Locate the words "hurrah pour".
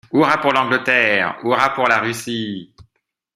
0.11-0.51, 1.43-1.87